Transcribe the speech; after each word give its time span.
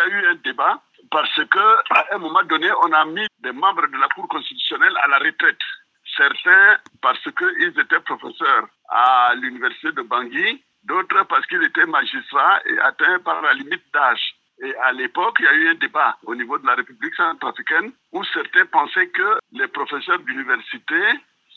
y 0.00 0.12
a 0.12 0.20
eu 0.20 0.26
un 0.26 0.34
débat 0.36 0.80
parce 1.10 1.44
que 1.44 1.92
à 1.94 2.14
un 2.14 2.18
moment 2.18 2.42
donné, 2.44 2.70
on 2.84 2.92
a 2.92 3.04
mis 3.04 3.26
des 3.40 3.52
membres 3.52 3.86
de 3.86 3.96
la 3.98 4.08
Cour 4.08 4.28
constitutionnelle 4.28 4.96
à 5.02 5.08
la 5.08 5.18
retraite. 5.18 5.58
Certains 6.16 6.78
parce 7.02 7.22
qu'ils 7.22 7.78
étaient 7.78 8.00
professeurs 8.00 8.68
à 8.88 9.32
l'université 9.36 9.92
de 9.92 10.02
Bangui, 10.02 10.62
d'autres 10.84 11.24
parce 11.24 11.46
qu'ils 11.46 11.62
étaient 11.62 11.86
magistrats 11.86 12.60
et 12.66 12.78
atteints 12.80 13.20
par 13.20 13.42
la 13.42 13.54
limite 13.54 13.84
d'âge. 13.92 14.34
Et 14.62 14.74
à 14.76 14.92
l'époque, 14.92 15.36
il 15.40 15.46
y 15.46 15.48
a 15.48 15.54
eu 15.54 15.68
un 15.70 15.74
débat 15.74 16.18
au 16.24 16.34
niveau 16.34 16.58
de 16.58 16.66
la 16.66 16.74
République 16.74 17.14
centrafricaine 17.14 17.92
où 18.12 18.22
certains 18.24 18.66
pensaient 18.66 19.08
que 19.08 19.38
les 19.52 19.68
professeurs 19.68 20.18
d'université, 20.18 21.00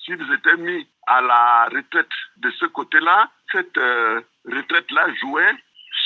s'ils 0.06 0.34
étaient 0.34 0.58
mis 0.58 0.88
à 1.08 1.22
la 1.22 1.66
retraite 1.66 2.08
de 2.38 2.50
ce 2.52 2.66
côté-là, 2.66 3.30
cette 3.52 3.78
euh, 3.78 4.22
retraite-là 4.46 5.14
jouait 5.16 5.54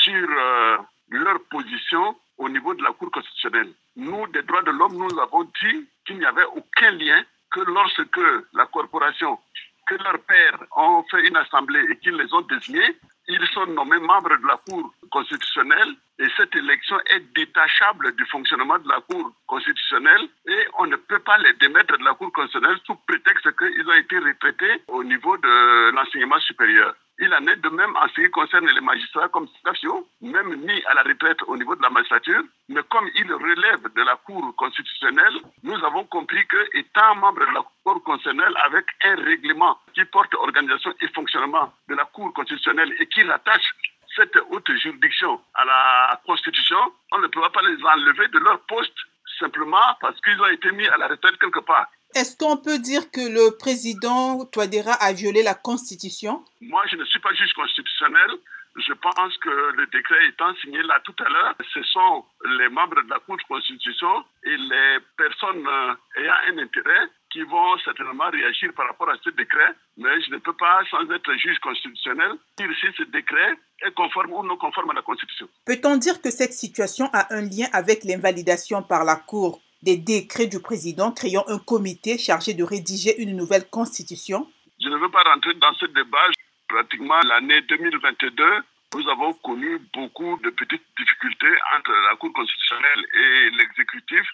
sur 0.04 0.28
euh, 0.28 0.78
leur 1.10 1.40
position 1.52 2.16
au 2.38 2.50
niveau 2.50 2.74
de 2.74 2.84
la 2.84 2.92
Cour 2.94 3.12
constitutionnelle. 3.12 3.72
Nous, 3.96 4.28
des 4.28 4.43
droits 4.43 4.64
de 4.64 4.71
l'homme, 4.71 4.98
nous 4.98 5.20
avons 5.20 5.43
dit 5.43 5.88
qu'il 6.06 6.18
n'y 6.20 6.25
avait 6.25 6.46
aucun 6.46 6.92
lien 6.92 7.24
que 7.52 7.61
lorsque 7.61 8.20
la 8.54 8.66
corporation, 8.68 9.39
que 9.88 9.96
leurs 9.96 10.20
pères 10.20 10.60
ont 10.75 11.04
fait 11.10 11.28
une 11.28 11.38
assemblée 11.38 11.84
et 11.89 11.97
qu'ils 11.97 12.16
les 12.16 12.34
ont 12.34 12.42
désignés, 12.42 12.97
ils 13.28 13.47
sont 13.54 13.66
nommés 13.68 14.00
membres 14.00 14.38
de 14.38 14.47
la 14.47 14.58
Cour 14.68 14.94
constitutionnelle 15.11 15.96
et 16.20 16.28
cette 16.36 16.56
élection 16.56 16.97
est 17.14 17.20
détachable 17.36 18.16
du 18.16 18.25
fonctionnement 18.25 18.80
de 18.80 18.88
la 18.88 19.02
Cour 19.02 19.32
constitutionnelle 19.46 20.28
et 20.47 20.68
on 20.80 20.88
ne 20.88 20.96
peut 20.96 21.19
pas 21.19 21.38
les 21.38 21.54
démettre 21.54 21.97
de 21.97 22.04
la 22.04 22.14
Cour 22.14 22.32
constitutionnelle 22.32 22.80
sous 22.86 22.96
prétexte 23.08 23.56
qu'ils 23.58 23.88
ont 23.88 23.94
été 23.94 24.19
retraités 24.19 24.82
au 24.88 25.04
niveau 25.04 25.38
de 25.38 25.92
l'enseignement 25.92 26.39
supérieur. 26.39 26.96
Il 27.20 27.34
en 27.34 27.48
est 27.48 27.56
de 27.56 27.70
même 27.70 27.96
en 27.96 28.07
ce 28.10 28.21
qui 28.21 28.30
concerne 28.30 28.68
les 28.68 28.82
magistrats 28.82 29.28
comme 29.30 29.48
Stafio, 29.60 30.08
même 30.21 30.56
mis 30.58 30.84
à 30.86 30.94
la 30.94 31.02
retraite 31.02 31.42
au 31.48 31.58
niveau 31.58 31.75
de 31.75 31.82
la 31.82 31.89
magistrature, 31.89 32.44
mais 32.70 32.81
comme 32.89 33.09
il 33.16 33.34
relève 33.34 33.81
de 33.95 34.02
la 34.03 34.17
Cour 34.17 34.56
constitutionnelle, 34.56 35.34
nous 35.64 35.84
avons 35.84 36.03
compris 36.06 36.45
que, 36.45 36.78
étant 36.78 37.16
membre 37.16 37.39
de 37.39 37.53
la 37.53 37.64
Cour 37.83 38.03
constitutionnelle 38.03 38.53
avec 38.66 38.86
un 39.03 39.16
règlement 39.16 39.80
qui 39.95 40.06
porte 40.06 40.33
organisation 40.36 40.94
et 41.02 41.08
fonctionnement 41.08 41.73
de 41.89 41.95
la 41.95 42.06
Cour 42.06 42.31
constitutionnelle 42.33 42.94
et 43.00 43.08
qui 43.08 43.23
rattache 43.23 43.73
cette 44.16 44.38
haute 44.52 44.72
juridiction 44.73 45.41
à 45.56 45.66
la 45.66 46.22
Constitution, 46.23 46.80
on 47.11 47.19
ne 47.19 47.28
peut 47.28 47.41
pas 47.52 47.61
les 47.63 47.84
enlever 47.84 48.28
de 48.28 48.39
leur 48.39 48.59
poste 48.67 48.97
simplement 49.39 49.95
parce 50.02 50.19
qu'ils 50.22 50.39
ont 50.39 50.47
été 50.47 50.72
mis 50.72 50.88
à 50.88 50.97
la 50.97 51.08
retraite 51.08 51.39
quelque 51.39 51.59
part. 51.59 51.88
Est-ce 52.16 52.38
qu'on 52.38 52.58
peut 52.58 52.80
dire 52.80 53.11
que 53.11 53.22
le 53.22 53.58
président 53.58 54.45
Touadéra 54.45 54.94
a 54.94 55.13
violé 55.13 55.44
la 55.44 55.53
Constitution? 55.53 56.44
Moi, 56.61 56.83
je 56.89 56.95
ne 56.95 57.05
suis 57.05 57.19
pas 57.19 57.33
juge 57.33 57.53
constitutionnel. 57.53 58.31
Je 58.77 58.94
pense 58.94 59.36
que 59.38 59.50
le 59.50 59.88
décret 59.88 60.28
étant 60.30 60.53
signé 60.61 60.81
là 60.83 61.00
tout 61.03 61.16
à 61.19 61.30
l'heure, 61.30 61.55
ce 61.73 61.81
sont 61.83 62.25
les 62.59 62.69
membres 62.69 63.02
de 63.02 63.09
la 63.09 63.19
Cour 63.19 63.38
de 63.38 63.44
Constitution 63.44 64.23
et 64.44 64.55
les 64.55 64.97
personnes 65.17 65.66
euh, 65.67 66.22
ayant 66.22 66.35
un 66.50 66.58
intérêt 66.59 67.09
qui 67.31 67.41
vont 67.41 67.78
certainement 67.83 68.30
réagir 68.30 68.72
par 68.73 68.88
rapport 68.88 69.09
à 69.09 69.16
ce 69.23 69.31
décret, 69.31 69.73
mais 69.97 70.22
je 70.22 70.31
ne 70.31 70.38
peux 70.38 70.53
pas, 70.53 70.81
sans 70.91 71.09
être 71.09 71.33
juge 71.38 71.59
constitutionnel, 71.59 72.31
dire 72.58 72.69
si 72.80 72.88
ce 72.97 73.03
décret 73.03 73.58
est 73.85 73.94
conforme 73.95 74.33
ou 74.33 74.44
non 74.44 74.58
conforme 74.58 74.91
à 74.91 74.94
la 74.94 75.02
Constitution. 75.02 75.47
Peut-on 75.66 75.97
dire 75.97 76.22
que 76.22 76.30
cette 76.30 76.53
situation 76.53 77.09
a 77.13 77.33
un 77.33 77.41
lien 77.41 77.67
avec 77.73 78.03
l'invalidation 78.03 78.83
par 78.83 79.03
la 79.03 79.16
Cour? 79.16 79.59
Des 79.83 79.97
décrets 79.97 80.47
du 80.47 80.59
président 80.59 81.11
créant 81.11 81.44
un 81.47 81.59
comité 81.59 82.17
chargé 82.17 82.53
de 82.53 82.64
rédiger 82.64 83.22
une 83.22 83.36
nouvelle 83.36 83.70
constitution? 83.70 84.47
Je 84.81 84.89
ne 84.89 84.97
veux 84.97 85.09
pas 85.09 85.23
rentrer 85.23 85.53
dans 85.56 85.73
ce 85.73 85.86
débat. 85.88 86.28
Pratiquement 86.67 87.19
l'année 87.22 87.61
2022, 87.61 88.44
nous 88.95 89.09
avons 89.09 89.34
connu 89.34 89.80
beaucoup 89.94 90.38
de 90.44 90.50
petites 90.50 90.84
difficultés 90.97 91.56
entre 91.78 91.92
la 91.92 92.16
Cour 92.16 92.34
constitutionnelle 92.34 93.06
et 93.14 93.50
l'exécutif. 93.58 94.28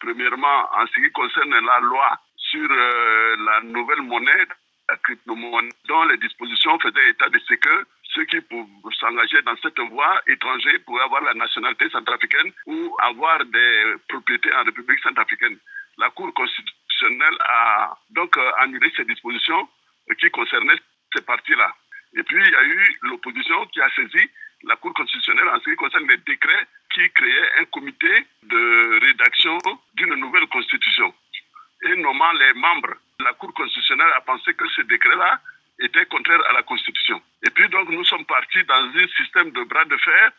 Premièrement, 0.00 0.68
en 0.76 0.86
ce 0.86 1.00
qui 1.00 1.10
concerne 1.12 1.50
la 1.50 1.80
loi 1.80 2.18
sur 2.36 2.68
euh, 2.70 3.36
la 3.44 3.60
nouvelle 3.62 4.02
monnaie, 4.02 4.46
la 4.88 4.96
crypto-monnaie, 4.98 5.70
dont 5.88 6.04
les 6.04 6.18
dispositions 6.18 6.78
faisaient 6.78 7.10
état 7.10 7.28
de 7.28 7.38
ce 7.38 7.54
que 7.54 7.86
ceux 8.14 8.24
qui 8.24 8.40
pour 8.42 8.67
s'engager 8.98 9.42
dans 9.42 9.56
cette 9.62 9.78
voie 9.80 10.20
étrangère 10.26 10.78
pourraient 10.84 11.04
avoir 11.04 11.22
la 11.22 11.34
nationalité 11.34 11.88
centrafricaine 11.90 12.52
ou 12.66 12.96
avoir 13.00 13.44
des 13.44 13.94
propriétés 14.08 14.52
en 14.54 14.64
République 14.64 15.00
centrafricaine. 15.00 15.58
La 15.98 16.10
Cour 16.10 16.32
constitutionnelle 16.34 17.36
a 17.40 17.96
donc 18.10 18.36
euh, 18.36 18.50
annulé 18.58 18.90
ces 18.96 19.04
dispositions 19.04 19.68
qui 20.18 20.30
concernaient 20.30 20.80
ces 21.14 21.22
parties-là. 21.22 21.74
Et 22.14 22.22
puis, 22.22 22.36
il 22.42 22.50
y 22.50 22.54
a 22.54 22.64
eu 22.64 22.98
l'opposition 23.02 23.66
qui 23.66 23.80
a 23.80 23.90
saisi 23.90 24.30
la 24.64 24.76
Cour 24.76 24.94
constitutionnelle 24.94 25.48
en 25.48 25.60
ce 25.60 25.70
qui 25.70 25.76
concerne 25.76 26.08
les 26.08 26.16
décrets 26.18 26.66
qui 26.94 27.08
créaient 27.10 27.60
un 27.60 27.64
comité 27.66 28.26
de 28.44 29.00
rédaction 29.00 29.58
d'une 29.94 30.14
nouvelle 30.14 30.46
constitution. 30.48 31.14
Et 31.82 31.94
nommant 31.96 32.32
les 32.32 32.52
membres, 32.54 32.94
la 33.20 33.32
Cour 33.34 33.52
constitutionnelle 33.54 34.10
a 34.16 34.20
pensé 34.22 34.54
que 34.54 34.68
ce 34.70 34.82
décret-là 34.82 35.40
était 35.80 36.06
contraire 36.06 36.40
à 36.48 36.52
la 36.54 36.62
Constitution. 36.62 37.22
Puis 37.58 37.68
donc 37.70 37.88
nous 37.88 38.04
sommes 38.04 38.24
partis 38.24 38.62
dans 38.68 38.84
un 38.86 39.08
système 39.16 39.50
de 39.50 39.64
bras 39.64 39.84
de 39.84 39.96
fer. 39.96 40.30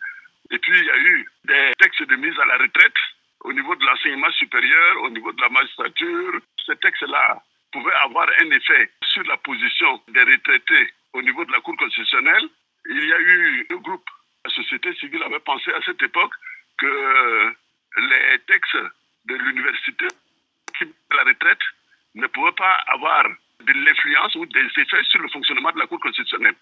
Et 0.52 0.58
puis 0.58 0.80
il 0.80 0.86
y 0.86 0.90
a 0.90 0.98
eu 1.00 1.30
des 1.44 1.72
textes 1.78 2.04
de 2.04 2.16
mise 2.16 2.40
à 2.40 2.46
la 2.46 2.58
retraite 2.58 2.94
au 3.42 3.52
niveau 3.52 3.76
de 3.76 3.86
l'enseignement 3.86 4.32
supérieur, 4.32 5.02
au 5.04 5.10
niveau 5.10 5.34
de 5.34 5.42
la 5.42 5.50
magistrature. 5.50 6.40
Ces 6.66 6.78
textes-là 6.78 7.44
pouvaient 7.74 8.00
avoir 8.06 8.26
un 8.40 8.52
effet 8.52 8.90
sur 9.04 9.24
la 9.24 9.36
position 9.36 10.02
des 10.08 10.24
retraités 10.24 10.94
au 11.12 11.22
niveau 11.22 11.44
de 11.44 11.52
la 11.52 11.60
Cour 11.60 11.76
constitutionnelle. 11.76 12.48
Il 12.90 13.04
y 13.04 13.12
a 13.12 13.20
eu 13.20 13.68
un 13.70 13.76
groupe, 13.76 14.10
la 14.46 14.52
société 14.52 14.94
civile 14.94 15.24
avait 15.24 15.40
pensé 15.40 15.74
à 15.74 15.82
cette 15.82 16.02
époque 16.02 16.32
que 16.78 17.54
les 17.98 18.40
textes 18.48 18.78
de 19.26 19.36
l'université 19.36 20.08
qui 20.78 20.86
la 21.12 21.24
retraite 21.24 21.60
ne 22.16 22.28
pouvaient 22.28 22.54
pas 22.54 22.76
avoir 22.88 23.26
de 23.26 23.74
l'influence 23.74 24.36
ou 24.36 24.46
des 24.46 24.68
effets 24.78 25.04
sur 25.04 25.22
le 25.22 25.28
fonctionnement 25.28 25.74
de 25.74 25.80
la 25.80 25.88
Cour 25.88 26.00
constitutionnelle. 26.00 26.56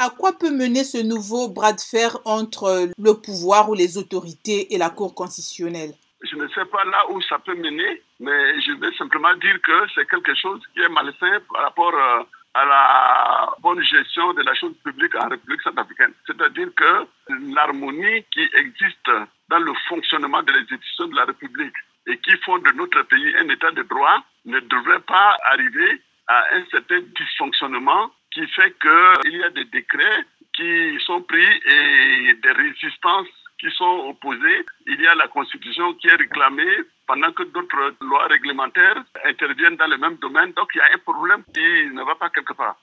À 0.00 0.10
quoi 0.10 0.30
peut 0.32 0.50
mener 0.50 0.84
ce 0.84 0.98
nouveau 0.98 1.48
bras 1.48 1.72
de 1.72 1.80
fer 1.80 2.18
entre 2.24 2.88
le 2.96 3.14
pouvoir 3.14 3.68
ou 3.68 3.74
les 3.74 3.98
autorités 3.98 4.72
et 4.72 4.78
la 4.78 4.90
Cour 4.90 5.12
constitutionnelle? 5.12 5.92
Je 6.22 6.36
ne 6.36 6.46
sais 6.48 6.64
pas 6.66 6.84
là 6.84 7.10
où 7.10 7.20
ça 7.22 7.40
peut 7.40 7.56
mener, 7.56 8.02
mais 8.20 8.60
je 8.60 8.72
vais 8.78 8.94
simplement 8.96 9.34
dire 9.34 9.60
que 9.60 9.86
c'est 9.96 10.08
quelque 10.08 10.36
chose 10.36 10.60
qui 10.72 10.82
est 10.82 10.88
malsain 10.88 11.40
par 11.52 11.62
rapport 11.64 11.94
euh, 11.94 12.22
à 12.54 12.64
la 12.64 13.56
bonne 13.60 13.82
gestion 13.82 14.32
de 14.34 14.42
la 14.42 14.54
chose 14.54 14.72
publique 14.84 15.16
en 15.16 15.28
République 15.28 15.62
centrafricaine. 15.62 16.12
C'est-à-dire 16.26 16.68
que 16.76 17.06
l'harmonie 17.52 18.24
qui 18.32 18.48
existe 18.54 19.10
dans 19.48 19.58
le 19.58 19.72
fonctionnement 19.88 20.42
des 20.42 20.52
institutions 20.52 21.08
de 21.08 21.16
la 21.16 21.24
République 21.24 21.74
et 22.06 22.16
qui 22.18 22.36
font 22.44 22.58
de 22.58 22.70
notre 22.76 23.02
pays 23.02 23.34
un 23.36 23.48
état 23.48 23.72
de 23.72 23.82
droit 23.82 24.22
ne 24.44 24.60
devrait 24.60 25.00
pas 25.00 25.36
arriver 25.50 26.00
à 26.28 26.44
un 26.54 26.64
certain 26.70 27.00
dysfonctionnement 27.18 28.10
qui 28.38 28.46
fait 28.52 28.72
qu'il 28.78 29.36
y 29.36 29.42
a 29.42 29.50
des 29.50 29.64
décrets 29.64 30.24
qui 30.54 30.98
sont 31.04 31.22
pris 31.22 31.44
et 31.44 32.34
des 32.34 32.52
résistances 32.52 33.26
qui 33.58 33.68
sont 33.72 34.06
opposées. 34.10 34.64
Il 34.86 35.00
y 35.00 35.06
a 35.08 35.14
la 35.16 35.26
Constitution 35.26 35.94
qui 35.94 36.06
est 36.06 36.14
réclamée 36.14 36.76
pendant 37.08 37.32
que 37.32 37.42
d'autres 37.42 37.94
lois 38.00 38.26
réglementaires 38.28 39.02
interviennent 39.24 39.76
dans 39.76 39.88
le 39.88 39.98
même 39.98 40.16
domaine. 40.16 40.52
Donc 40.52 40.68
il 40.74 40.78
y 40.78 40.80
a 40.80 40.94
un 40.94 40.98
problème 40.98 41.42
qui 41.52 41.90
ne 41.92 42.04
va 42.04 42.14
pas 42.14 42.30
quelque 42.30 42.52
part. 42.52 42.76